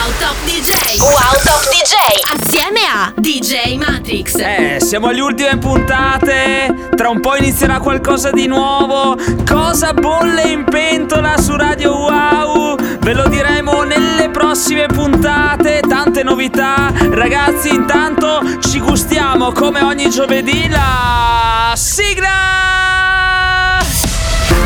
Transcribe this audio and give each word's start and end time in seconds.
Wow 0.00 0.12
Top 0.18 0.36
DJ 0.46 0.98
Wow 0.98 1.34
Top 1.44 1.60
DJ 1.68 1.94
Assieme 2.32 2.80
a 2.90 3.12
DJ 3.14 3.76
Matrix. 3.76 4.34
Eh, 4.36 4.78
siamo 4.80 5.08
alle 5.08 5.20
ultime 5.20 5.58
puntate. 5.58 6.88
Tra 6.96 7.10
un 7.10 7.20
po' 7.20 7.36
inizierà 7.36 7.80
qualcosa 7.80 8.30
di 8.30 8.46
nuovo. 8.46 9.14
Cosa 9.46 9.92
bolle 9.92 10.44
in 10.44 10.64
pentola 10.64 11.36
su 11.36 11.54
Radio 11.54 11.94
Wow? 11.96 12.76
Ve 13.00 13.12
lo 13.12 13.28
diremo 13.28 13.82
nelle 13.82 14.30
prossime 14.30 14.86
puntate. 14.86 15.82
Tante 15.86 16.22
novità. 16.22 16.90
Ragazzi 17.10 17.68
intanto 17.68 18.40
ci 18.60 18.80
gustiamo 18.80 19.52
come 19.52 19.82
ogni 19.82 20.08
giovedì 20.08 20.66
la 20.66 21.74
sigla. 21.76 22.28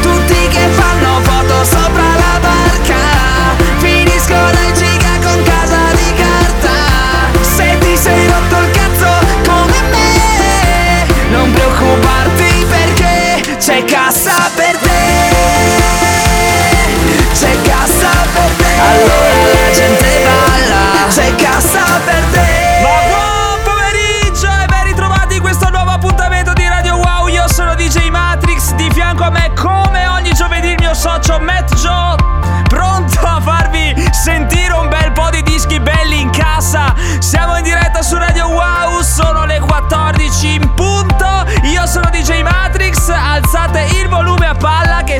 Tutti 0.00 0.48
che 0.48 0.68
fanno 0.68 1.20
foto 1.22 1.64
sopra 1.64 2.14
la 2.14 2.38
barca. 2.40 3.02
Finiscono 3.78 4.58
in 4.68 4.74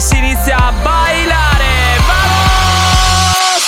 si 0.05 0.19
inizia 0.19 0.57
a 0.57 0.73
bailare 0.83 1.97
Vamos! 2.07 3.65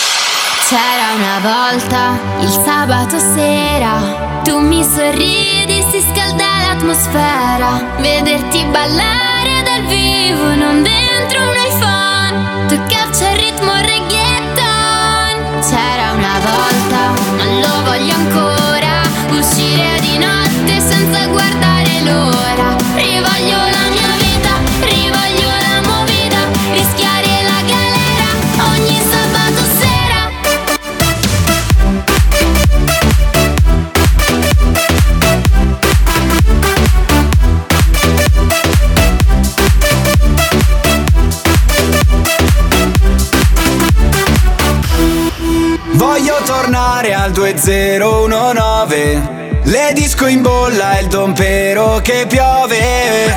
C'era 0.69 1.15
una 1.15 1.39
volta, 1.41 2.19
il 2.41 2.51
sabato 2.51 3.19
sera, 3.19 4.43
tu 4.45 4.59
mi 4.59 4.85
sorridi, 4.85 5.83
si 5.91 6.01
scalda 6.01 6.45
l'atmosfera. 6.67 7.95
Vederti 8.01 8.65
ballare 8.65 9.63
dal 9.65 9.87
vivo, 9.87 10.55
non 10.55 10.83
dentro 10.83 11.41
un 11.41 11.57
iPhone. 11.71 12.67
Tu 12.67 12.77
caccia 12.93 13.31
il 13.31 13.37
ritmo 13.37 13.73
reggaeton. 13.73 15.61
C'era 15.67 16.13
una 16.13 16.39
volta, 16.41 16.86
che 52.07 52.25
piove. 52.29 53.37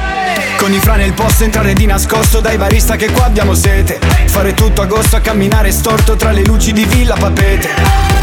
Con 0.58 0.72
i 0.72 0.78
fra 0.78 0.94
nel 0.94 1.14
posto 1.14 1.44
entrare 1.44 1.74
di 1.74 1.88
nascosto 1.88 2.40
dai 2.40 2.56
barista 2.56 2.96
che 2.98 3.10
qua 3.10 3.26
abbiamo 3.26 3.56
sete. 3.56 4.00
Fare 4.28 4.54
tutto 4.54 4.84
agosto 4.84 5.16
a 5.16 5.22
camminare 5.22 5.72
storto 5.72 6.16
tra 6.16 6.30
le 6.30 6.44
luci 6.44 6.72
di 6.72 6.86
Villa 6.86 7.16
Papete. 7.16 7.68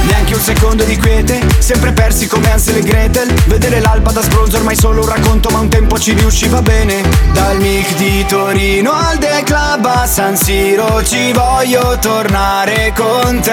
Neanche 0.02 0.34
un 0.34 0.40
secondo 0.40 0.84
di 0.84 0.96
quiete, 0.98 1.44
sempre 1.58 1.90
persi 1.90 2.28
come 2.28 2.52
Ansel 2.52 2.76
e 2.76 2.82
Gretel. 2.82 3.32
Vedere 3.46 3.80
l'alba 3.80 4.12
da 4.12 4.22
sbronzo 4.22 4.58
ormai 4.58 4.76
solo 4.76 5.00
un 5.00 5.08
racconto 5.08 5.48
ma 5.50 5.58
un 5.58 5.68
tempo 5.68 5.98
ci 5.98 6.12
riusciva 6.12 6.62
bene. 6.62 7.02
Dal 7.32 7.58
mic 7.58 7.96
di 7.96 8.24
Torino 8.26 8.92
al 8.92 9.18
The 9.18 9.42
Club 9.42 9.84
a 9.84 10.06
San 10.06 10.36
Siro 10.36 11.02
ci 11.02 11.32
voglio 11.32 11.98
tornare 11.98 12.92
con 12.94 13.40
te. 13.40 13.50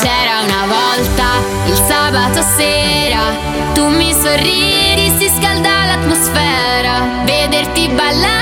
C'era 0.00 0.40
una 0.44 0.64
volta, 0.66 1.24
il 1.66 1.82
sabato 1.86 2.42
sera, 2.56 3.20
tu 3.74 3.86
mi 3.88 4.14
sorridi. 4.14 5.01
Vederti 7.92 8.41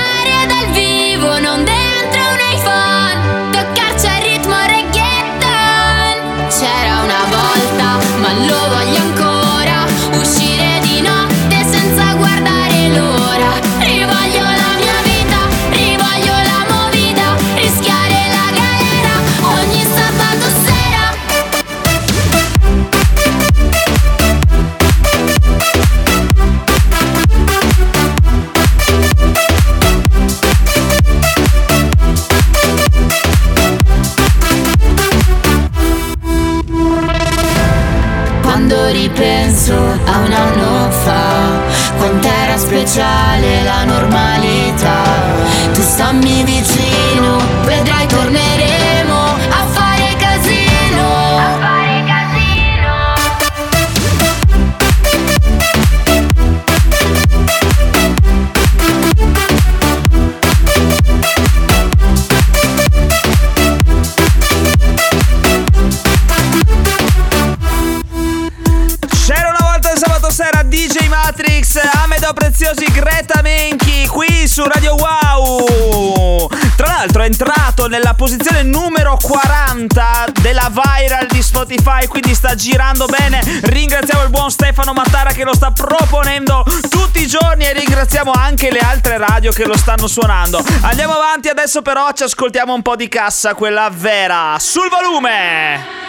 sta 82.51 82.55
girando 82.55 83.05
bene. 83.05 83.41
Ringraziamo 83.61 84.23
il 84.23 84.29
buon 84.29 84.51
Stefano 84.51 84.93
Mattara 84.93 85.31
che 85.31 85.43
lo 85.43 85.53
sta 85.53 85.71
proponendo 85.71 86.65
tutti 86.89 87.21
i 87.21 87.27
giorni 87.27 87.65
e 87.65 87.73
ringraziamo 87.73 88.31
anche 88.31 88.71
le 88.71 88.79
altre 88.79 89.17
radio 89.17 89.51
che 89.51 89.65
lo 89.65 89.77
stanno 89.77 90.07
suonando. 90.07 90.63
Andiamo 90.81 91.13
avanti 91.13 91.47
adesso 91.47 91.81
però 91.81 92.11
ci 92.13 92.23
ascoltiamo 92.23 92.73
un 92.73 92.81
po' 92.81 92.95
di 92.95 93.07
cassa, 93.07 93.53
quella 93.53 93.89
vera. 93.91 94.57
Sul 94.59 94.89
volume! 94.89 95.99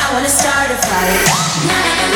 I 0.00 0.12
wanna 0.12 0.28
start 0.28 0.70
a 0.70 0.76
fight. 0.76 2.07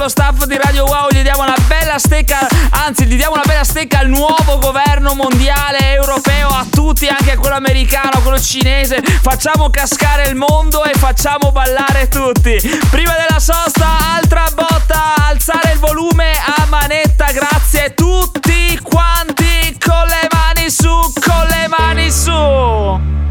Lo 0.00 0.08
staff 0.08 0.44
di 0.44 0.56
Radio 0.56 0.84
Wow. 0.86 1.08
Gli 1.10 1.20
diamo 1.20 1.42
una 1.42 1.56
bella 1.68 1.98
stecca, 1.98 2.48
anzi, 2.70 3.04
gli 3.04 3.16
diamo 3.16 3.34
una 3.34 3.44
bella 3.44 3.64
stecca 3.64 3.98
al 3.98 4.08
nuovo 4.08 4.58
governo 4.58 5.12
mondiale 5.14 5.92
europeo, 5.92 6.48
a 6.48 6.64
tutti, 6.70 7.06
anche 7.06 7.32
a 7.32 7.38
quello 7.38 7.56
americano, 7.56 8.12
a 8.14 8.20
quello 8.20 8.40
cinese. 8.40 9.02
Facciamo 9.02 9.68
cascare 9.68 10.28
il 10.28 10.36
mondo 10.36 10.84
e 10.84 10.94
facciamo 10.94 11.52
ballare 11.52 12.08
tutti. 12.08 12.56
Prima 12.88 13.12
della 13.12 13.38
sosta, 13.38 14.14
altra 14.16 14.46
botta, 14.54 15.14
alzare 15.28 15.72
il 15.72 15.78
volume 15.78 16.32
a 16.32 16.64
manetta, 16.66 17.26
grazie 17.32 17.92
tutti 17.92 18.78
quanti 18.82 19.76
con 19.78 20.06
le 20.06 20.28
mani 20.32 20.70
su, 20.70 20.88
con 20.88 21.46
le 21.46 21.68
mani 21.68 22.10
su. 22.10 23.29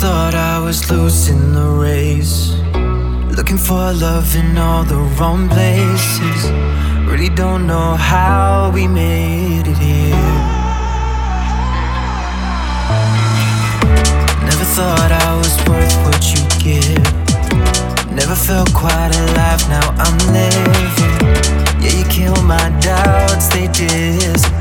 Thought 0.00 0.36
I 0.36 0.60
was 0.60 0.88
losing 0.92 1.52
the 1.52 1.66
race. 1.66 2.54
Looking 3.36 3.58
for 3.58 3.92
love 3.92 4.36
in 4.36 4.56
all 4.56 4.84
the 4.84 5.00
wrong 5.18 5.48
places. 5.48 6.40
Really 7.10 7.28
don't 7.28 7.66
know 7.66 7.96
how 7.96 8.70
we 8.72 8.86
made 8.86 9.66
it 9.66 9.78
here. 9.78 10.38
Never 14.48 14.66
thought 14.76 15.10
I 15.26 15.30
was 15.42 15.54
worth 15.66 15.96
what 16.06 16.22
you 16.32 16.42
give. 16.62 17.04
Never 18.14 18.36
felt 18.36 18.72
quite 18.74 19.12
alive, 19.24 19.62
now 19.68 19.86
I'm 20.04 20.18
living. 20.38 21.18
Yeah, 21.82 21.98
you 21.98 22.04
kill 22.08 22.40
my 22.44 22.68
doubts, 22.80 23.48
they 23.48 23.66
disappear. 23.66 24.57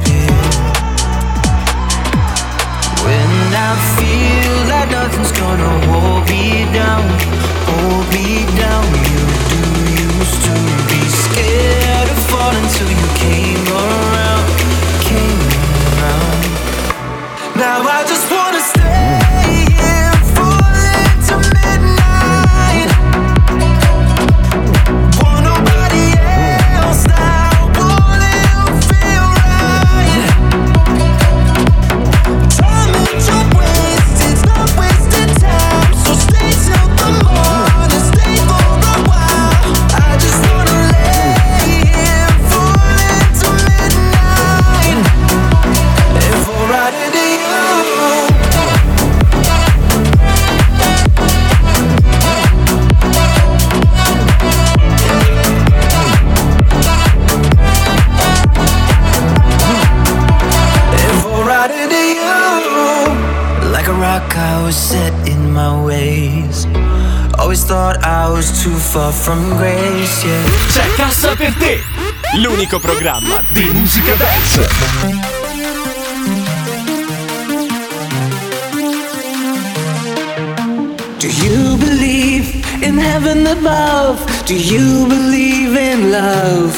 Down, 6.73 7.03
hold 7.67 8.05
me 8.13 8.45
down. 8.57 8.85
You 8.93 9.36
from 69.27 69.57
grace, 69.57 70.25
yeah. 70.25 70.41
C'è 70.71 70.93
Cassa 70.95 71.35
per 71.35 71.53
te, 71.55 71.83
l'unico 72.37 72.79
programma 72.79 73.43
di 73.49 73.69
musica 73.73 74.13
dance. 74.15 74.69
Do 81.17 81.27
you 81.27 81.75
believe 81.75 82.63
in 82.79 82.97
heaven 82.97 83.45
above? 83.47 84.23
Do 84.45 84.53
you 84.53 85.05
believe 85.07 85.77
in 85.77 86.09
love? 86.09 86.77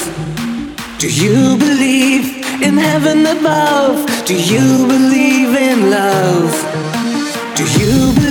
Do 0.97 1.05
you 1.05 1.55
believe 1.55 2.33
in 2.61 2.79
heaven 2.79 3.27
above? 3.27 4.03
Do 4.25 4.33
you 4.33 4.87
believe 4.87 5.55
in 5.55 5.91
love? 5.91 6.65
Do 7.53 7.63
you 7.77 8.11
believe 8.13 8.28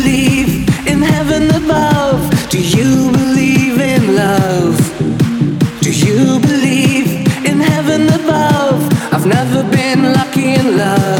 love? 4.18 4.78
Do 5.80 5.90
you 5.92 6.40
believe 6.40 7.08
in 7.50 7.58
heaven 7.60 8.02
above? 8.20 8.80
I've 9.14 9.26
never 9.26 9.62
been 9.76 10.02
lucky 10.18 10.54
in 10.60 10.76
love. 10.76 11.17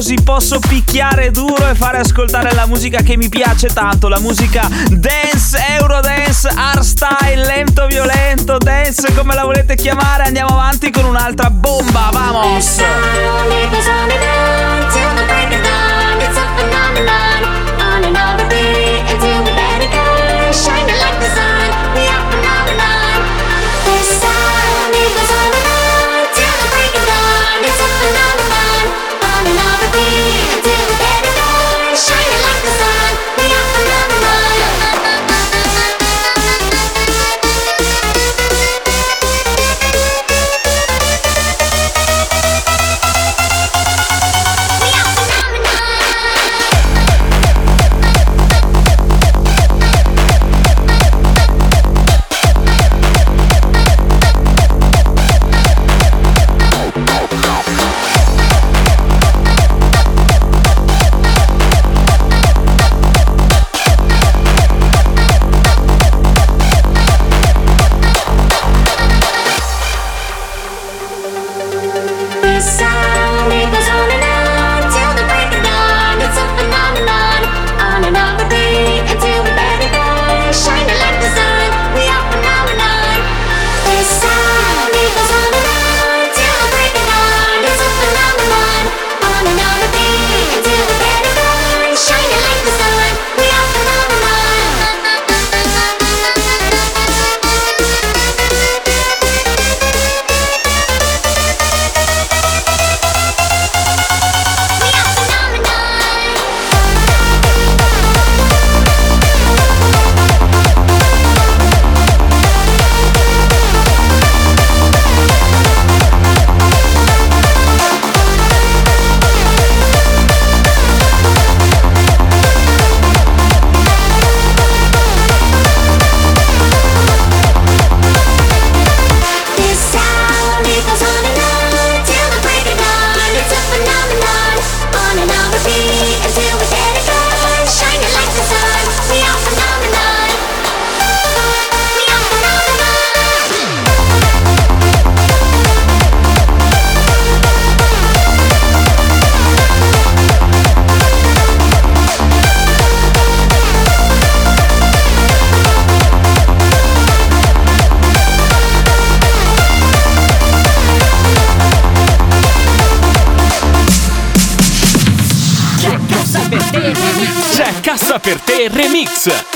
Così 0.00 0.14
posso 0.24 0.58
picchiare 0.60 1.30
duro 1.30 1.68
e 1.68 1.74
fare 1.74 1.98
ascoltare 1.98 2.54
la 2.54 2.64
musica 2.64 3.02
che 3.02 3.18
mi 3.18 3.28
piace 3.28 3.68
tanto, 3.68 4.08
la 4.08 4.18
musica 4.18 4.66
dance, 4.88 5.62
eurodance, 5.78 6.48
hardstyle, 6.48 7.44
lento 7.44 7.84
violento, 7.84 8.56
dance 8.56 9.12
come 9.12 9.34
la 9.34 9.44
volete 9.44 9.74
chiamare. 9.74 10.22
Andiamo 10.22 10.54
avanti 10.54 10.90
con 10.90 11.04
un'altra 11.04 11.50
bomba, 11.50 12.08
vamos! 12.10 12.76
Shining 20.50 20.98
like 20.98 21.20
the 21.20 21.28
sun, 21.28 21.94
we 21.94 22.08
are 22.08 22.30
phenomenon. 22.30 22.99
be 29.92 30.59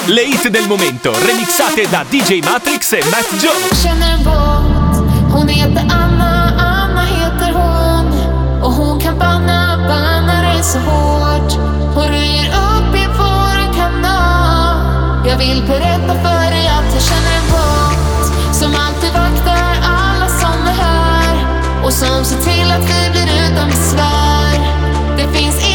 Le 0.09 0.21
hit 0.27 0.51
del 0.51 0.67
momento, 0.69 1.11
remixate 1.25 1.89
da 1.89 2.05
DJ 2.07 2.43
Matrix 2.43 2.93
e 2.93 3.03
Matt 3.11 3.33
Jones. 3.41 3.83
känner 3.83 4.19
Anna, 5.91 6.55
Anna 6.59 7.05
heter 7.05 7.53
hon. 7.53 8.07
Och 8.63 8.73
hon 8.73 9.01
kan 9.01 9.19
banna, 9.19 9.77
banna 9.89 10.43
dig 10.43 10.63
så 10.63 10.79
hårt. 10.79 11.53
Hon 11.95 12.09
röjer 12.09 12.47
upp 12.47 12.97
i 12.97 13.07
våran 13.07 13.73
kanal. 13.75 15.27
Jag 15.27 15.37
vill 15.39 15.63
berätta 15.67 16.15
för 16.15 16.51
dig 16.51 16.69
att 16.69 16.95
jag 16.95 17.03
känner 17.03 17.37
en 17.37 17.51
båt 17.51 18.55
Som 18.57 18.75
alltid 18.75 19.13
vaktar 19.13 19.65
alla 19.83 20.29
som 20.29 20.67
är 20.69 20.77
här. 20.83 21.47
Och 21.85 21.93
som 21.93 22.25
ser 22.25 22.41
till 22.41 22.71
att 22.71 22.85
vi 22.85 23.11
blir 23.11 23.51
utan 23.51 23.69
besvär. 23.69 24.59
Det 25.17 25.39
finns 25.39 25.74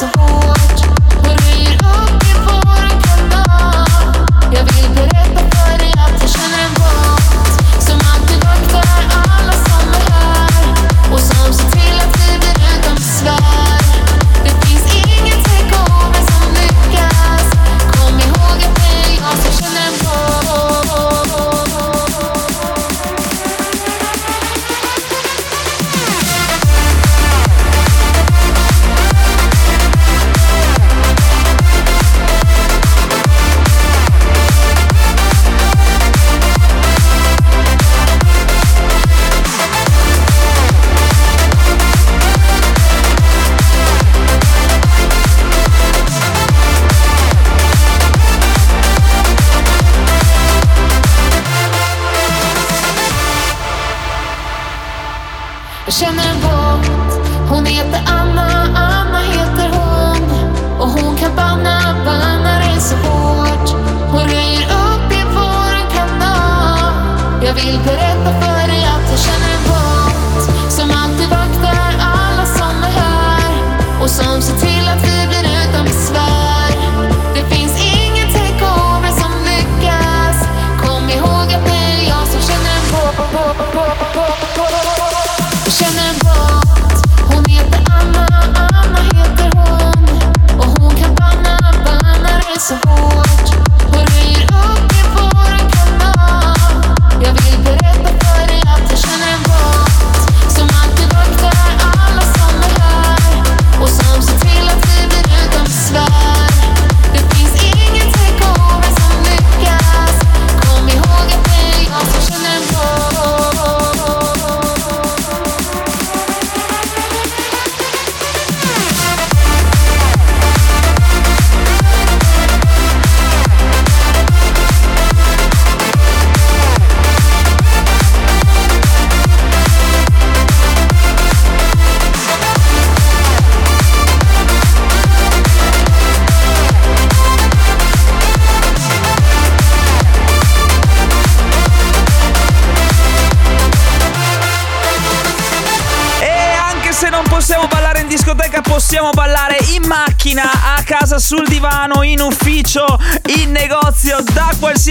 banna 0.00 0.52
dig 0.54 0.61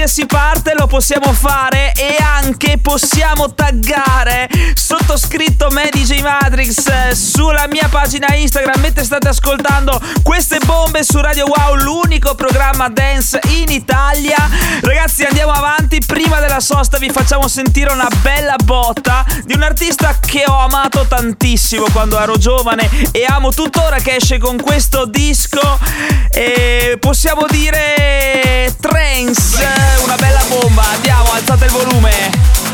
qualsiasi 0.01 0.25
parte 0.25 0.73
lo 0.75 0.87
possiamo 0.87 1.31
fare 1.31 1.91
e 1.93 2.15
anche 2.19 2.79
possiamo 2.79 3.53
taggare 3.53 4.49
sottoscritto 4.73 5.69
me 5.69 5.89
DJ 5.91 6.21
Matrix 6.21 7.11
sulla 7.11 7.67
mia 7.67 7.87
pagina 7.87 8.33
Instagram 8.33 8.81
mentre 8.81 9.03
state 9.03 9.27
ascoltando 9.27 10.01
queste 10.23 10.57
bombe 10.65 11.03
su 11.03 11.21
Radio 11.21 11.45
Wow, 11.45 11.75
l'unico 11.75 12.33
programma 12.33 12.89
dance 12.89 13.39
in 13.49 13.69
Italia. 13.69 14.00
Sosta 16.71 16.97
vi 16.97 17.09
facciamo 17.09 17.49
sentire 17.49 17.91
una 17.91 18.07
bella 18.21 18.55
botta 18.63 19.25
di 19.43 19.53
un 19.53 19.61
artista 19.61 20.17
che 20.19 20.45
ho 20.47 20.57
amato 20.57 21.05
tantissimo 21.05 21.87
quando 21.91 22.17
ero 22.17 22.37
giovane 22.37 22.89
e 23.11 23.25
amo 23.27 23.51
tuttora 23.51 23.97
che 23.97 24.15
esce 24.15 24.37
con 24.37 24.55
questo 24.55 25.05
disco. 25.05 25.59
E 26.29 26.97
possiamo 26.99 27.45
dire 27.49 28.73
trance, 28.79 29.67
una 30.03 30.15
bella 30.15 30.43
bomba. 30.47 30.83
Andiamo, 30.93 31.33
alzate 31.33 31.65
il 31.65 31.71
volume. 31.71 32.70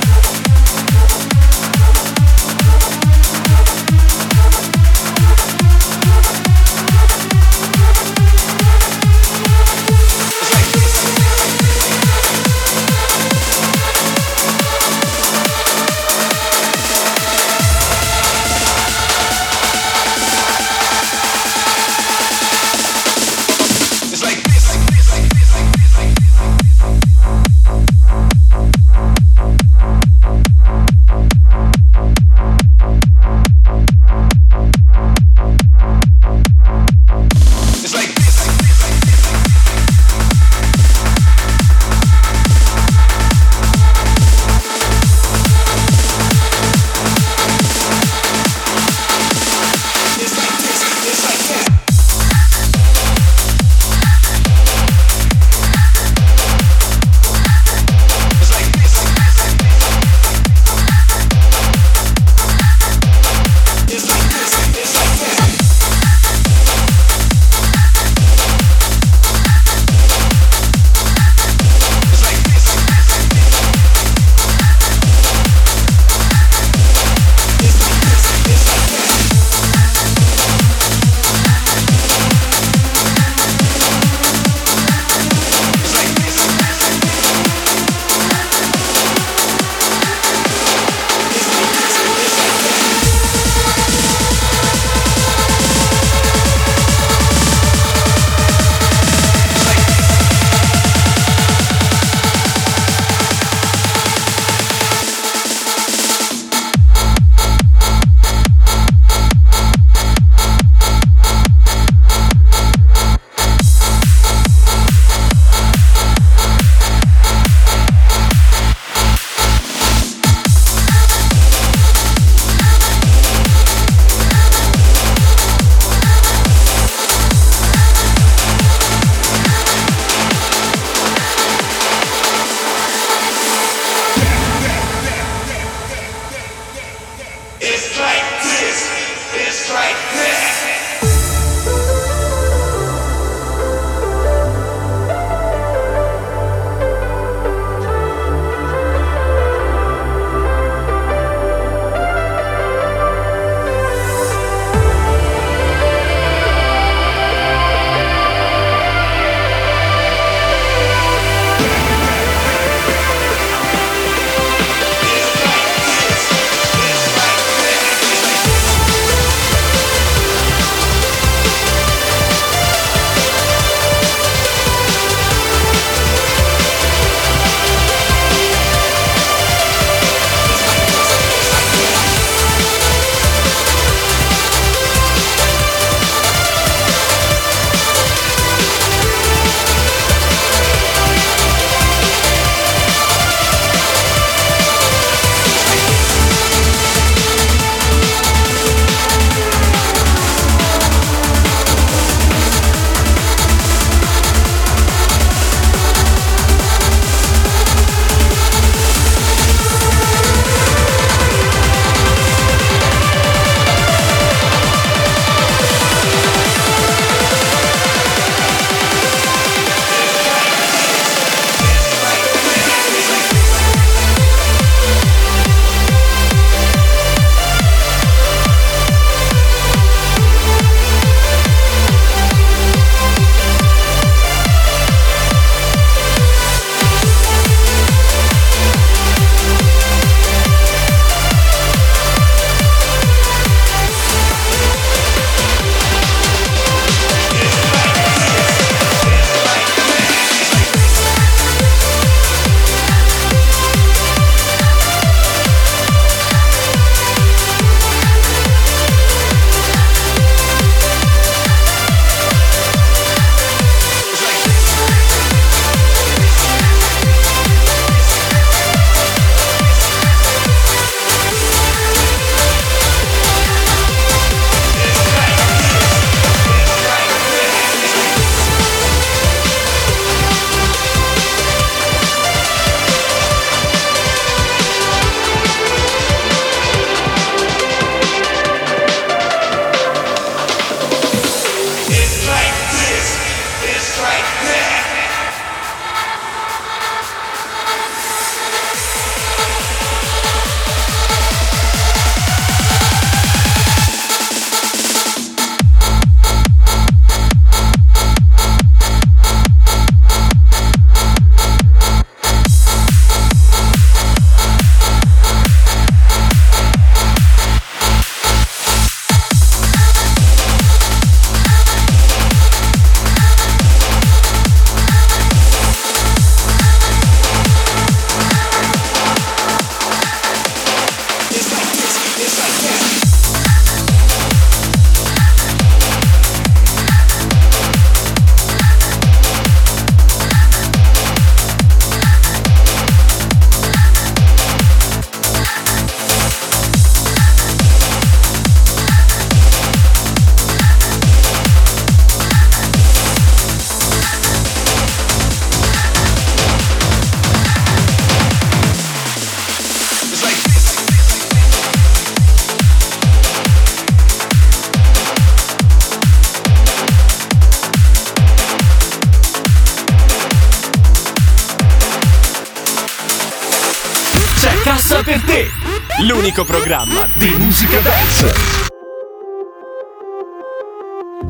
Programma 376.68 377.08
di 377.16 377.30
musica 377.38 377.80
dance. 377.80 378.26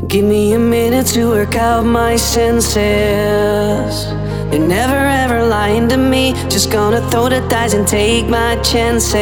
Give 0.08 0.26
me 0.26 0.54
a 0.54 0.58
minute 0.58 1.06
to 1.14 1.30
work 1.30 1.56
out 1.56 1.86
my 1.86 2.18
senses. 2.18 2.76
You're 4.52 4.66
never 4.66 4.98
ever 4.98 5.46
lying 5.46 5.88
to 5.90 5.98
me. 5.98 6.34
Just 6.50 6.72
gonna 6.72 7.02
throw 7.12 7.30
the 7.30 7.42
dice 7.50 7.76
and 7.76 7.88
take 7.88 8.28
my 8.28 8.56
chances. 8.64 9.14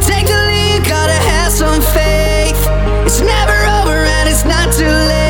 Take 0.00 0.26
the 0.26 0.40
lead, 0.48 0.88
gotta 0.88 1.18
have 1.28 1.52
some 1.52 1.82
faith. 1.82 2.56
It's 3.04 3.20
never 3.20 3.58
over 3.76 4.06
and 4.16 4.26
it's 4.26 4.46
not 4.46 4.72
too 4.72 4.86
late 4.86 5.21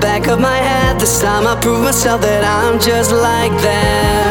back 0.00 0.28
of 0.28 0.40
my 0.40 0.56
head. 0.56 1.00
This 1.00 1.20
time 1.20 1.46
I 1.46 1.60
prove 1.60 1.82
myself 1.82 2.20
that 2.22 2.44
I'm 2.44 2.78
just 2.80 3.12
like 3.12 3.52
that. 3.62 4.27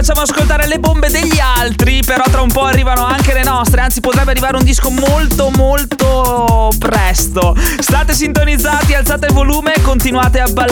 Facciamo 0.00 0.22
ascoltare 0.22 0.66
le 0.66 0.78
bombe 0.78 1.10
degli 1.10 1.38
altri, 1.38 2.00
però 2.02 2.22
tra 2.30 2.40
un 2.40 2.50
po' 2.50 2.64
arrivano 2.64 3.04
anche 3.04 3.34
le 3.34 3.42
nostre, 3.42 3.82
anzi 3.82 4.00
potrebbe 4.00 4.30
arrivare 4.30 4.56
un 4.56 4.64
disco 4.64 4.88
molto 4.88 5.50
molto 5.50 6.70
presto. 6.78 7.54
State 7.78 8.14
sintonizzati, 8.14 8.94
alzate 8.94 9.26
il 9.26 9.34
volume 9.34 9.74
continuate 9.82 10.40
a 10.40 10.48
ballare. 10.48 10.69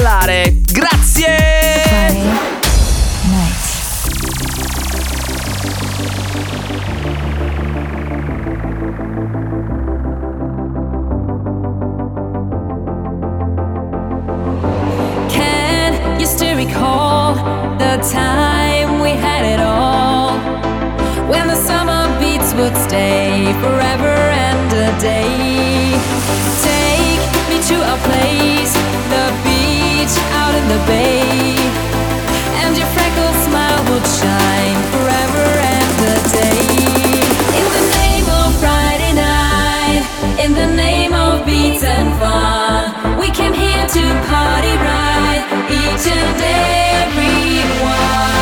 Place, 28.07 28.75
the 29.13 29.25
beach 29.45 30.15
out 30.41 30.55
in 30.55 30.67
the 30.69 30.81
bay. 30.87 31.57
And 32.63 32.77
your 32.77 32.89
freckled 32.95 33.39
smile 33.47 33.83
would 33.91 34.07
shine 34.21 34.81
forever 34.93 35.47
and 35.77 35.97
a 36.15 36.19
day. 36.39 36.63
In 37.59 37.67
the 37.77 37.85
name 38.01 38.27
of 38.41 38.49
Friday 38.63 39.13
night, 39.15 40.03
in 40.45 40.53
the 40.55 40.69
name 40.77 41.15
of 41.15 41.45
beats 41.47 41.85
and 41.85 42.11
fun, 42.21 43.19
we 43.19 43.31
came 43.31 43.53
here 43.53 43.87
to 43.87 44.05
party 44.31 44.75
right, 44.89 45.43
each 45.71 46.07
and 46.07 46.41
every 46.41 47.63
one. 47.83 48.38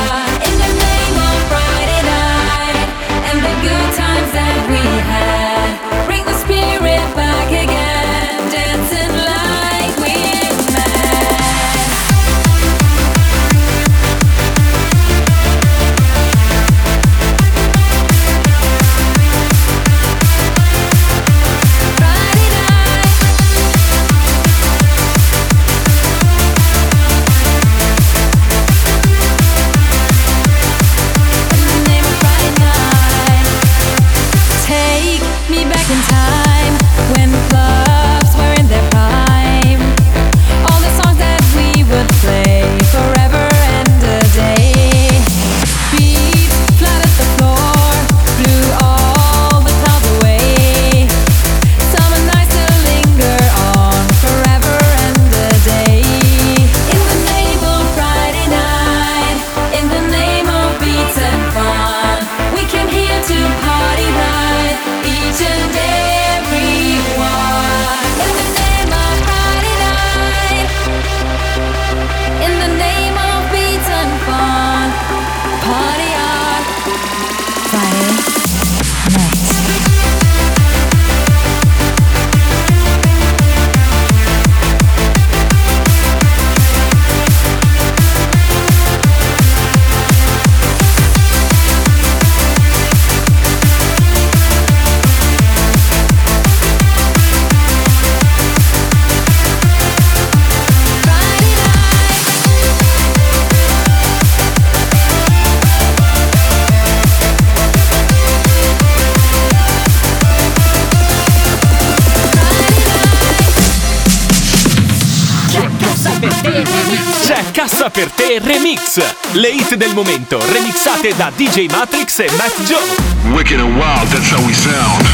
Remix. 118.96 119.14
Le 119.35 119.48
hit 119.48 119.74
del 119.76 119.94
momento 119.94 120.38
remixate 120.52 121.14
da 121.16 121.30
DJ 121.35 121.66
Matrix 121.70 122.18
e 122.18 122.26
Matt 122.37 122.54
Joe. 122.66 123.35
Wicked 123.35 123.61
and 123.61 123.76
wild, 123.76 124.09
that's 124.09 124.30
how 124.30 124.42
we 124.46 124.54
sound. 124.54 125.04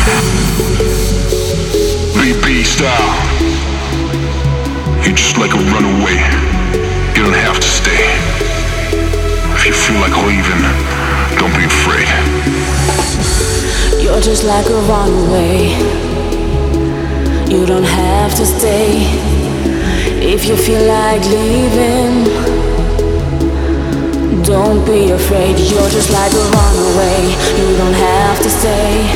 BP 2.14 2.64
style. 2.64 3.14
You're 5.03 5.14
just 5.14 5.37
like 5.37 5.53
a 5.55 5.59
runaway. 5.59 6.18
You 7.14 7.25
don't 7.25 7.35
have 7.35 7.59
to 7.59 7.66
stay. 7.66 8.07
If 9.55 9.66
you 9.66 9.73
feel 9.73 10.01
like 10.01 10.16
leaving, 10.27 10.62
don't 11.38 11.55
be 11.57 11.64
afraid. 11.64 12.09
You're 14.01 14.21
just 14.21 14.45
like 14.45 14.66
a 14.66 14.81
runaway. 14.88 15.71
You 17.49 17.66
don't 17.66 17.85
have 17.85 18.35
to 18.37 18.47
stay. 18.47 19.07
If 20.21 20.47
you 20.47 20.57
feel 20.57 20.87
like 20.87 21.23
leaving, 21.25 22.62
don't 24.44 24.85
be 24.85 25.11
afraid. 25.11 25.59
You're 25.59 25.88
just 25.90 26.11
like 26.11 26.33
a 26.33 26.44
runaway. 26.57 27.31
You 27.59 27.76
don't 27.76 27.94
have 27.94 28.38
to 28.42 28.50
stay. 28.50 29.07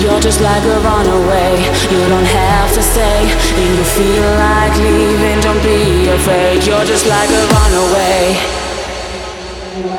You're 0.00 0.20
just 0.20 0.40
like 0.40 0.62
a 0.62 0.78
runaway. 0.80 1.58
You 1.90 2.08
don't 2.08 2.30
have 2.42 2.72
to 2.74 2.82
stay. 2.82 3.26
If 3.26 3.58
you 3.58 3.84
feel 3.98 4.30
like 4.38 4.76
leaving, 4.78 5.40
don't 5.40 5.62
be 5.62 6.08
afraid. 6.08 6.64
You're 6.64 6.84
just 6.84 7.06
like 7.06 7.30
a 7.30 7.42
runaway. 7.56 8.36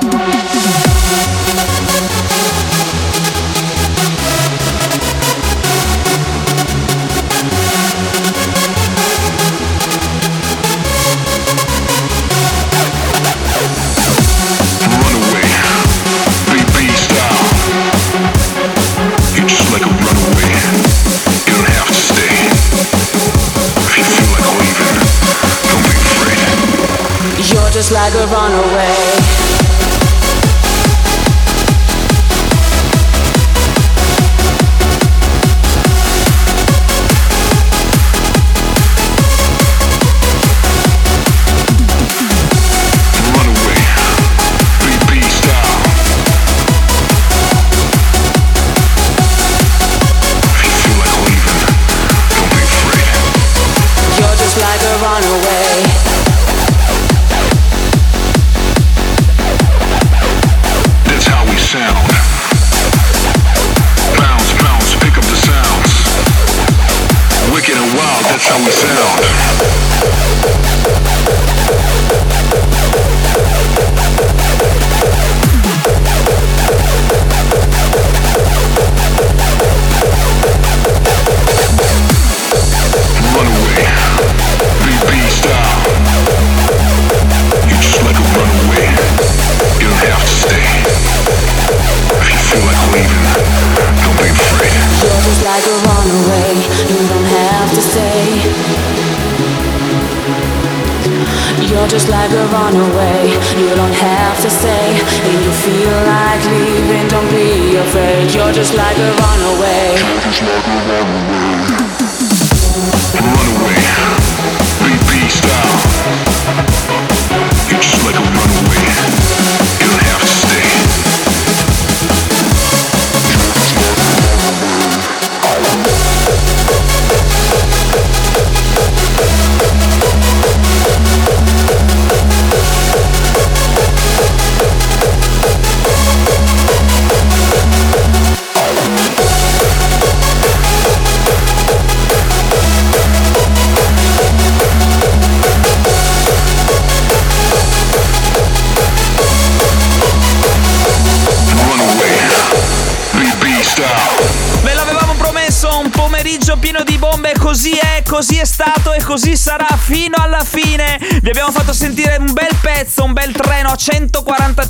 Runaway. 0.03 0.86
Just 27.89 27.93
like 27.93 28.13
a 28.15 28.27
runaway. 28.33 29.26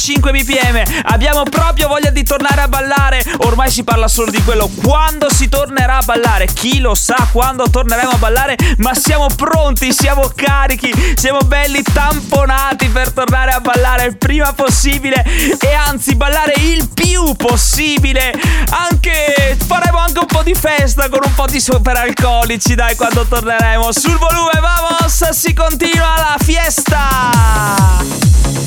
145 0.08 0.32
bpm. 0.32 1.02
Abbiamo 1.12 1.44
proprio 1.44 1.90
voglia 1.90 2.12
di 2.12 2.24
tornare 2.24 2.62
a 2.62 2.68
ballare. 2.70 3.22
Ormai 3.40 3.70
si 3.70 3.84
parla 3.84 4.08
solo 4.08 4.32
di 4.32 4.42
quello. 4.44 4.70
Quando 4.82 5.30
si 5.30 5.50
tornerà 5.50 5.98
a 5.98 6.04
ballare? 6.04 6.46
Chi 6.46 6.80
lo 6.80 6.96
sa 6.96 7.28
quando 7.32 7.70
torneremo 7.70 8.12
a 8.12 8.18
ballare? 8.18 8.56
Ma 8.78 8.94
siamo 8.94 9.28
pronti, 9.36 9.92
siamo 9.92 10.32
carichi, 10.34 10.94
siamo 11.16 11.40
belli 11.40 11.82
tamponati 11.82 12.88
per 12.88 13.12
tornare 13.12 13.52
a 13.52 13.60
ballare 13.60 14.06
il 14.06 14.18
prima 14.18 14.54
possibile 14.54 15.26
e 15.60 15.74
anzi 15.74 16.16
ballare 16.16 16.54
il 16.58 16.88
più 16.94 17.34
possibile. 17.36 18.34
Anche 18.70 19.58
faremo 19.66 19.98
anche 19.98 20.20
un 20.20 20.26
po' 20.26 20.44
di 20.44 20.54
festa 20.54 21.10
con 21.10 21.20
un 21.24 21.34
po' 21.34 21.48
di 21.48 21.60
superalcolici, 21.60 22.76
dai, 22.76 22.96
quando 22.96 23.26
torneremo. 23.26 23.92
Sul 23.92 24.18
volume, 24.18 24.60
vamos, 24.62 25.30
si 25.32 25.54
continua 25.54 26.16
la 26.18 26.36
fiesta. 26.40 28.67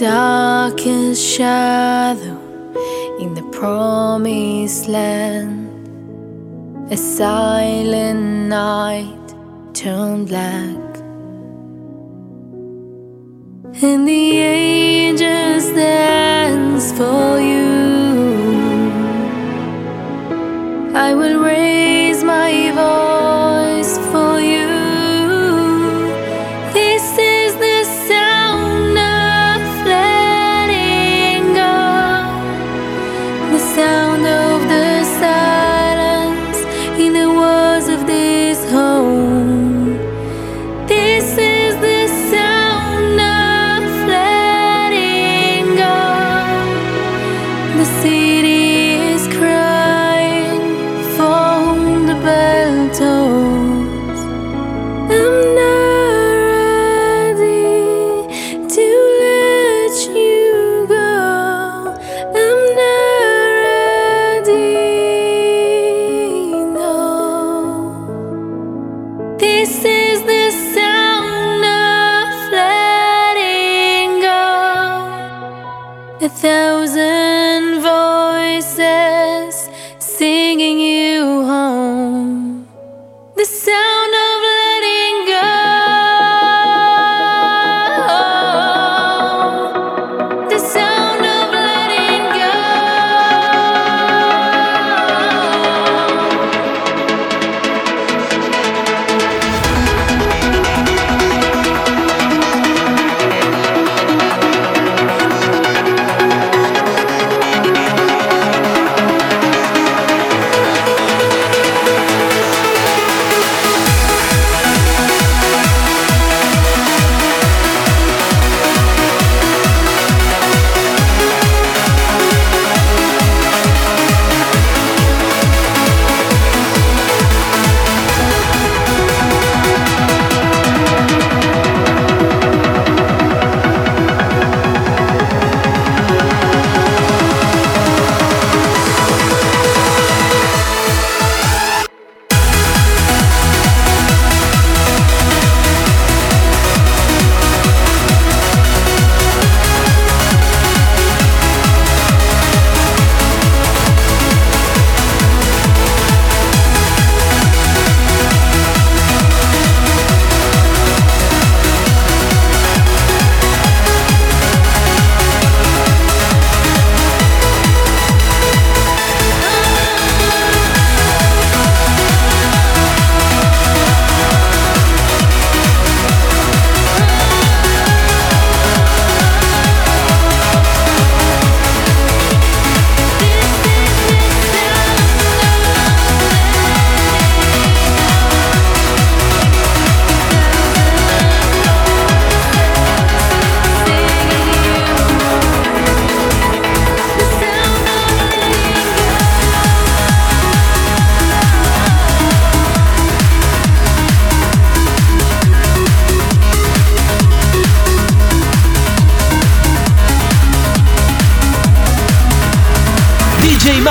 Darkest 0.00 1.22
shadow 1.22 2.40
in 3.20 3.34
the 3.34 3.42
promised 3.52 4.88
land, 4.88 5.68
a 6.90 6.96
silent 6.96 8.48
night 8.48 9.34
turned 9.74 10.28
black. 10.28 10.78
And 13.82 14.08
the 14.08 14.38
angels 14.38 15.70
dance 15.72 16.92
for 16.92 17.29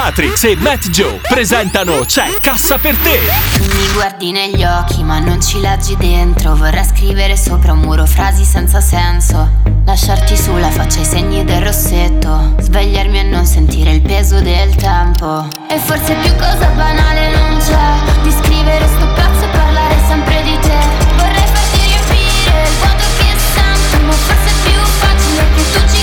Matrix 0.10 0.44
e 0.46 0.56
Matt 0.56 0.88
Joe 0.90 1.20
presentano 1.22 2.00
C'è 2.00 2.40
cassa 2.42 2.80
per 2.80 2.96
te. 2.98 3.20
Mi 3.60 3.94
guardi 3.94 4.32
negli 4.32 4.64
occhi 4.64 5.04
ma 5.04 5.20
non 5.20 5.40
ci 5.40 5.60
leggi 5.60 5.96
dentro. 5.98 6.56
Vorrei 6.56 6.84
scrivere 6.84 7.38
sopra 7.38 7.74
un 7.74 7.82
muro 7.82 8.08
frasi 8.08 8.44
senza 8.44 8.82
senso. 8.82 9.48
Lasciarti 9.86 10.36
sulla 10.36 10.72
faccia 10.72 11.02
i 11.02 11.06
segni 11.06 11.44
del 11.44 11.62
rossetto. 11.62 12.56
Svegliarmi 12.58 13.20
e 13.20 13.24
non 13.24 13.46
sentire 13.46 13.92
il 13.92 14.02
peso 14.02 14.42
del 14.42 14.74
tempo. 14.78 15.48
E 15.70 15.78
forse 15.78 16.16
più 16.16 16.36
cosa 16.38 16.66
banale 16.70 17.30
non 17.36 17.60
c'è. 17.60 18.22
Di 18.24 18.32
scrivere 18.32 18.88
sto 18.88 19.08
pezzo 19.14 19.46
e 19.46 19.48
parlare 19.50 19.96
sempre 20.08 20.42
di 20.42 20.58
te. 20.60 20.80
Vorrei 21.18 21.48
farti 21.54 21.80
riempire 21.86 22.62
il 22.64 22.76
vuoto 22.80 23.06
che 23.20 23.38
sento 23.38 24.06
Ma 24.08 24.12
forse 24.14 24.50
è 24.50 24.70
più 24.72 24.80
facile 24.82 25.44
che 25.54 25.72
tu 25.72 25.94
ci 25.94 26.02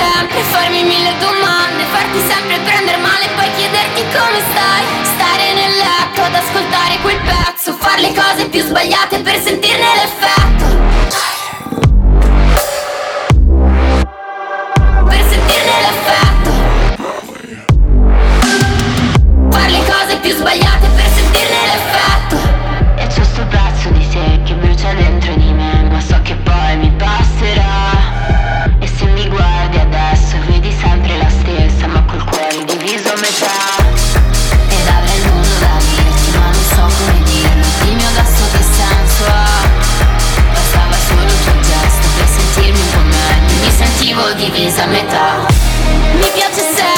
sempre 0.00 0.42
farmi 0.44 0.82
mille 0.82 1.14
domande, 1.18 1.84
farti 1.92 2.20
sempre 2.26 2.58
prendere 2.60 2.96
male 2.98 3.24
e 3.26 3.30
poi 3.36 3.50
chiederti 3.56 4.02
come 4.16 4.40
stai. 4.50 4.84
Stare 5.02 5.52
nel 5.52 5.74
letto 5.76 6.22
ad 6.22 6.34
ascoltare 6.34 6.98
quel 7.02 7.20
pezzo, 7.20 7.74
fare 7.74 8.00
le 8.00 8.14
cose 8.14 8.48
più 8.48 8.62
sbagliate 8.62 9.20
per 9.20 9.40
sentirne 9.40 9.88
l'effetto. 10.00 10.64
Per 15.10 15.22
sentirne 15.32 15.74
l'effetto. 15.84 16.50
Fare 19.50 19.70
le 19.70 19.84
cose 19.84 20.16
più 20.22 20.32
sbagliate 20.34 20.86
per 20.96 21.08
sentirne 21.14 21.60
l'effetto. 21.70 22.36
E 22.96 23.06
c'è 23.06 23.24
sto 23.24 23.44
pezzo 23.46 23.88
di 23.90 24.04
sé 24.10 24.40
che 24.44 24.54
brucia 24.54 24.92
dentro 24.94 25.34
di 25.34 25.49
divisa 44.70 44.84
a 44.84 44.86
metà 44.86 45.46
Mi 46.14 46.30
piace 46.32 46.60
sempre 46.60 46.89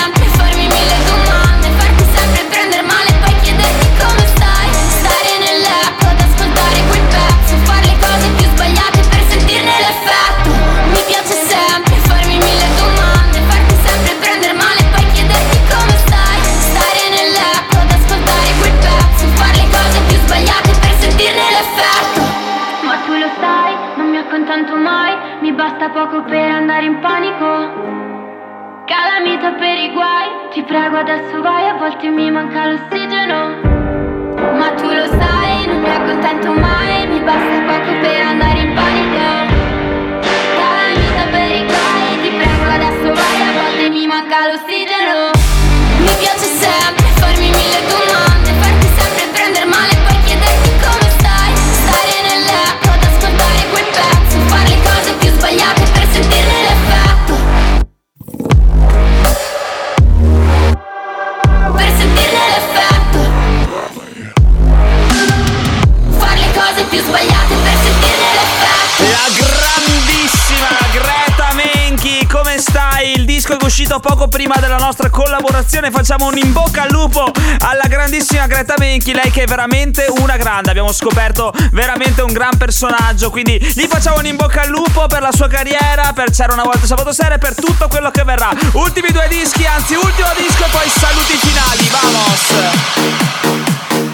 facciamo 76.13 76.31
un 76.31 76.37
in 76.37 76.53
bocca 76.53 76.83
al 76.83 76.91
lupo 76.91 77.33
alla 77.61 77.87
grandissima 77.89 78.47
Greta 78.47 78.75
Venchi, 78.77 79.15
lei 79.15 79.31
che 79.31 79.45
è 79.45 79.47
veramente 79.47 80.05
una 80.19 80.37
grande, 80.37 80.69
abbiamo 80.69 80.93
scoperto 80.93 81.55
veramente 81.71 82.21
un 82.21 82.35
gran 82.35 82.55
personaggio, 82.59 83.31
quindi 83.31 83.57
gli 83.59 83.87
facciamo 83.87 84.19
un 84.19 84.27
in 84.27 84.37
bocca 84.37 84.61
al 84.61 84.69
lupo 84.69 85.07
per 85.07 85.23
la 85.23 85.33
sua 85.33 85.49
carriera, 85.49 86.13
per 86.13 86.31
C'era 86.31 86.53
una 86.53 86.65
volta 86.65 86.85
sabato 86.85 87.13
sera 87.13 87.37
e 87.37 87.39
per 87.39 87.55
tutto 87.55 87.89
quello 87.89 88.11
che 88.11 88.25
verrà. 88.25 88.51
Ultimi 88.73 89.11
due 89.11 89.27
dischi, 89.29 89.65
anzi 89.65 89.95
ultimo 89.95 90.29
disco 90.37 90.65
e 90.65 90.69
poi 90.69 90.91
saluti 90.91 91.39
finali, 91.39 91.91
vamos! 91.91 94.12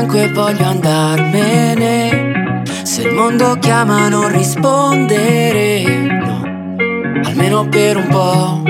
stanco 0.00 0.16
e 0.16 0.32
voglio 0.32 0.64
andarmene. 0.64 2.62
Se 2.84 3.02
il 3.02 3.12
mondo 3.12 3.58
chiama 3.58 4.08
non 4.08 4.32
rispondere, 4.32 5.82
no, 6.06 6.42
almeno 7.24 7.68
per 7.68 7.96
un 7.96 8.06
po'. 8.08 8.62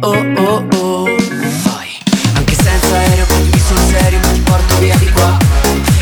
Oh 0.00 0.16
oh 0.36 0.66
oh. 0.76 1.04
Poi, 1.04 1.88
anche 2.34 2.54
senza 2.54 2.96
aereo, 2.96 3.24
prendimi 3.24 3.58
sul 3.58 3.78
serio, 3.78 4.18
mi 4.32 4.40
porto 4.40 4.78
via 4.78 4.96
di 4.96 5.10
qua. 5.10 5.36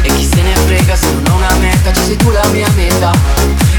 E 0.03 0.09
chi 0.15 0.25
se 0.25 0.43
ne 0.43 0.55
frega 0.67 0.97
se 0.97 1.07
non 1.13 1.33
ho 1.33 1.37
una 1.37 1.55
meta, 1.61 1.93
ci 1.93 2.03
sei 2.03 2.17
tu 2.17 2.31
la 2.31 2.47
mia 2.51 2.69
meta. 2.75 3.13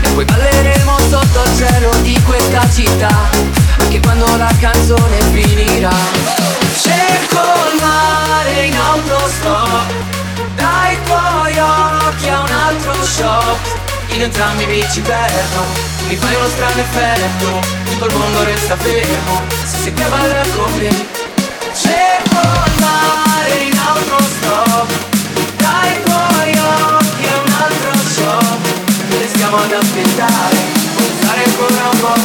E 0.01 0.09
poi 0.09 0.23
balleremo 0.25 0.97
sotto 1.09 1.43
il 1.43 1.57
cielo 1.57 1.91
di 2.01 2.17
questa 2.25 2.69
città, 2.69 3.29
anche 3.77 3.99
quando 3.99 4.37
la 4.37 4.51
canzone 4.59 5.19
finirà. 5.31 6.10
in 14.15 14.21
entrambi 14.21 14.65
bici 14.65 15.01
perdo 15.01 15.65
Mi 16.07 16.15
fai 16.15 16.35
uno 16.35 16.47
strano 16.47 16.81
effetto 16.81 17.59
Tutto 17.85 18.05
il 18.05 18.15
mondo 18.15 18.43
resta 18.43 18.75
fermo. 18.77 19.41
Se 19.63 19.77
si 19.83 19.93
cavalla 19.93 20.41
con 20.55 20.71
me 20.77 20.89
Cerco 21.73 22.39
il 22.65 22.73
mare 22.79 23.55
in 23.63 23.77
autostop. 23.77 24.89
Dai 25.57 26.03
tuoi 26.03 26.51
occhi 26.51 27.25
a 27.27 27.37
un 27.37 27.53
altro 27.61 27.91
shop. 28.13 28.59
Restiamo 29.19 29.57
ad 29.57 29.71
aspettare? 29.71 30.57
Puntare 30.95 31.43
ancora 31.45 31.89
un 31.91 31.99
po' 31.99 32.19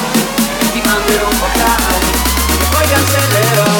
Ti 0.72 0.82
manderò 0.84 1.28
un 1.28 1.38
vocale 1.38 1.98
E 2.48 2.64
poi 2.70 2.86
cancellerò. 2.88 3.70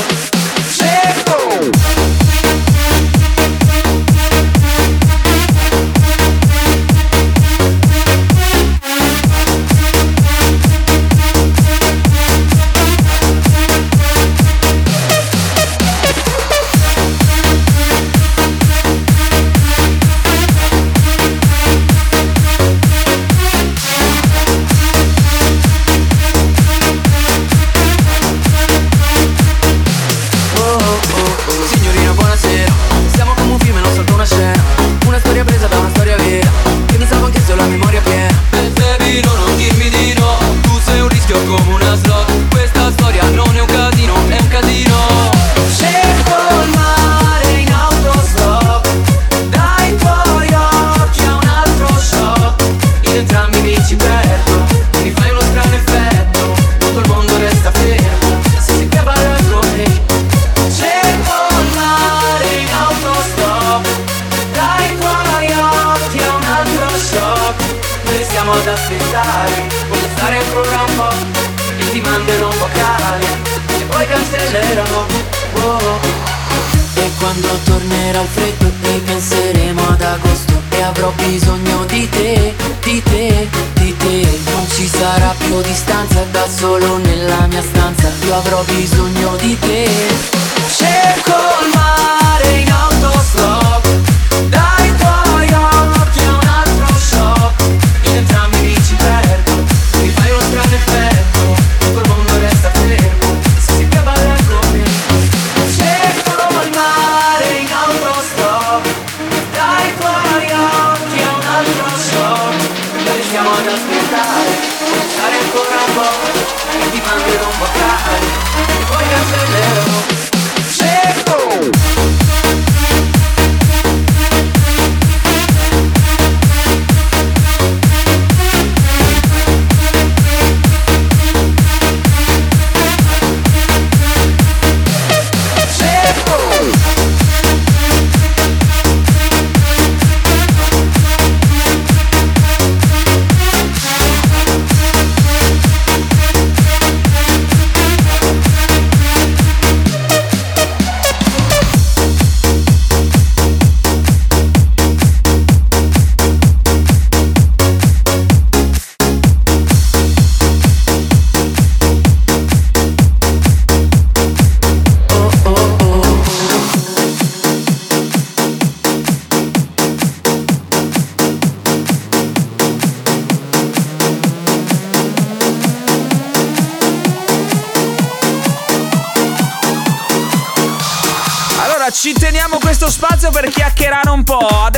Cerco! 0.77 2.16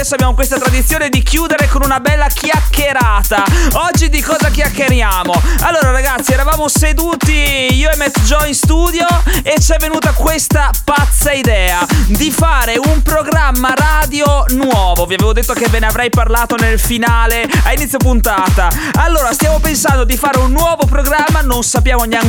Adesso 0.09 0.25
abbiamo 0.25 0.41
questa 0.41 0.59
tradizione 0.59 1.11
di 1.11 1.23
chiudere 1.23 1.69
con 1.69 1.83
una 1.85 2.01
bella 2.01 2.29
chiacchierata. 2.29 3.45
Oggi 3.73 4.09
di 4.09 4.23
cosa 4.23 4.49
chiacchieriamo? 4.49 5.35
Allora, 5.61 5.91
ragazzi, 5.91 6.33
eravamo 6.33 6.67
seduti 6.67 7.77
io 7.77 7.91
e 7.91 7.97
Matt 7.97 8.19
Joe 8.21 8.49
in 8.49 8.55
studio 8.55 9.07
e 9.43 9.61
ci 9.61 9.72
è 9.72 9.78
venuta 9.78 10.12
questa 10.12 10.70
pazza 10.84 11.32
idea 11.32 11.86
di 12.07 12.30
fare 12.30 12.78
un 12.78 13.03
programma 13.03 13.74
radio 13.74 14.45
nuovo. 14.51 15.07
Vi 15.07 15.14
avevo 15.14 15.32
detto 15.32 15.53
che 15.53 15.68
ve 15.68 15.80
ne 15.80 15.86
avrei 15.86 16.11
parlato 16.11 16.57
nel 16.57 16.78
finale 16.78 17.49
a 17.64 17.72
inizio 17.72 17.99
puntata. 17.99 18.68
Allora, 18.95 19.32
stiamo 19.32 19.59
pensando 19.59 20.05
di 20.05 20.16
fare 20.16 20.39
un 20.39 20.53
nuovo 20.53 20.86
programma, 20.86 21.41
non 21.43 21.62
sappiamo 21.62 22.05
neanche 22.05 22.26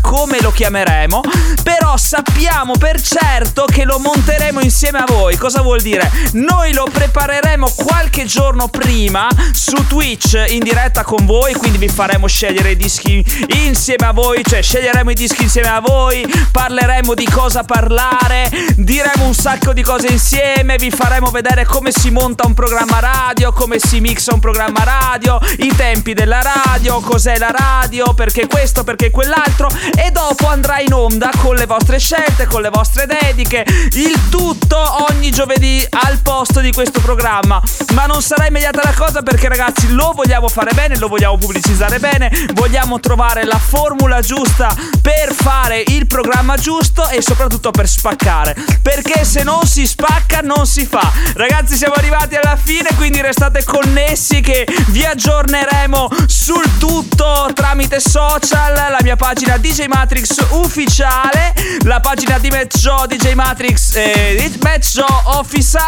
come 0.00 0.40
lo 0.40 0.50
chiameremo, 0.50 1.20
però 1.62 1.96
sappiamo 1.96 2.76
per 2.76 3.00
certo 3.00 3.64
che 3.64 3.84
lo 3.84 3.98
monteremo 3.98 4.60
insieme 4.60 4.98
a 4.98 5.04
voi. 5.06 5.36
Cosa 5.36 5.62
vuol 5.62 5.80
dire? 5.80 6.10
Noi 6.32 6.72
lo 6.72 6.86
prepareremo 6.90 7.70
qualche 7.76 8.24
giorno 8.24 8.68
prima 8.68 9.28
su 9.52 9.86
Twitch 9.86 10.42
in 10.48 10.60
diretta 10.60 11.04
con 11.04 11.24
voi, 11.26 11.54
quindi 11.54 11.78
vi 11.78 11.88
faremo 11.88 12.26
scegliere 12.26 12.72
i 12.72 12.76
dischi 12.76 13.24
insieme 13.64 14.06
a 14.06 14.12
voi, 14.12 14.42
cioè 14.44 14.62
sceglieremo 14.62 15.10
i 15.10 15.14
dischi 15.14 15.42
insieme 15.42 15.68
a 15.68 15.80
voi, 15.80 16.26
parleremo 16.52 17.14
di 17.14 17.24
cosa 17.24 17.64
parlare, 17.64 18.48
diremo 18.76 19.24
un 19.24 19.34
sacco 19.34 19.72
di 19.72 19.82
cose 19.82 20.08
insieme, 20.08 20.76
vi 20.76 20.90
faremo 20.90 21.30
vedere 21.30 21.64
come 21.64 21.90
si 21.90 22.10
monta 22.10 22.46
un 22.46 22.52
programma 22.52 23.00
radio, 23.00 23.52
come 23.52 23.78
si 23.78 24.00
mixa 24.00 24.34
un 24.34 24.40
programma 24.40 24.84
radio, 24.84 25.40
i 25.58 25.74
tempi 25.74 26.12
della 26.12 26.42
radio, 26.42 27.00
cos'è 27.00 27.38
la 27.38 27.50
radio, 27.50 28.12
perché 28.12 28.46
questo, 28.46 28.84
perché 28.84 29.10
quell'altro 29.10 29.68
e 29.96 30.10
dopo 30.10 30.46
andrà 30.46 30.78
in 30.78 30.92
onda 30.92 31.30
con 31.38 31.56
le 31.56 31.64
vostre 31.64 31.98
scelte, 31.98 32.46
con 32.46 32.60
le 32.60 32.68
vostre 32.70 33.06
dediche, 33.06 33.64
il 33.92 34.28
tutto 34.28 35.08
ogni 35.10 35.30
giovedì 35.30 35.84
al 36.06 36.18
posto 36.18 36.60
di 36.60 36.70
questo 36.70 37.00
programma. 37.00 37.60
Ma 37.94 38.04
non 38.04 38.20
sarà 38.20 38.46
immediata 38.46 38.82
la 38.84 38.94
cosa 38.94 39.22
perché 39.22 39.48
ragazzi 39.48 39.90
lo 39.92 40.12
vogliamo 40.14 40.48
fare 40.48 40.72
bene, 40.74 40.98
lo 40.98 41.08
vogliamo 41.08 41.38
pubblicizzare 41.38 41.98
bene, 41.98 42.30
vogliamo 42.52 43.00
trovare 43.00 43.44
la 43.44 43.58
formula 43.58 44.20
giusta 44.20 44.74
per 45.00 45.32
fare 45.32 45.82
il 45.86 46.06
programma 46.06 46.40
giusto 46.56 47.08
e 47.08 47.22
soprattutto 47.22 47.70
per 47.70 47.88
spaccare. 47.88 48.54
Perché 48.82 49.24
se 49.24 49.42
non 49.42 49.66
si 49.66 49.86
spacca 49.86 50.40
non 50.40 50.66
si 50.66 50.86
fa. 50.86 51.10
Ragazzi 51.34 51.76
siamo 51.76 51.94
arrivati 51.94 52.36
alla 52.36 52.56
fine, 52.56 52.88
quindi 52.96 53.20
restate 53.20 53.64
connessi 53.64 54.40
che 54.40 54.66
vi 54.88 55.04
aggiorneremo 55.04 56.08
sul 56.26 56.78
tutto 56.78 57.50
tramite 57.54 58.00
social, 58.00 58.74
la 58.74 58.98
mia 59.02 59.16
pagina 59.16 59.56
DJ 59.56 59.86
Matrix 59.86 60.44
ufficiale, 60.50 61.52
la 61.84 62.00
pagina 62.00 62.38
di 62.38 62.50
Joe 62.68 63.06
DJ 63.06 63.32
Matrix 63.32 63.94
eh, 63.94 64.50
Joe 64.92 65.06
Official 65.24 65.80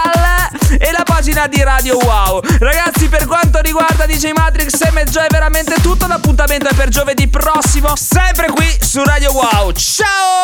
e 0.79 0.91
la 0.93 1.03
pagina 1.05 1.47
di 1.47 1.63
Radio 1.63 1.97
Wow. 1.99 2.41
Ragazzi, 2.59 3.09
per 3.09 3.27
quanto 3.27 3.61
riguarda 3.61 4.07
DJ 4.07 4.31
Matrix 4.33 4.81
e 4.81 5.05
Joe 5.05 5.27
è 5.27 5.31
veramente 5.31 5.81
tutto. 5.81 6.07
L'appuntamento 6.07 6.69
è 6.69 6.75
per 6.75 6.89
giovedì 6.89 7.29
prossimo, 7.29 7.95
sempre 7.97 8.49
qui 8.49 8.67
su 8.81 9.03
Radio 9.03 9.33
Wow. 9.33 9.73
Ciao! 9.73 10.44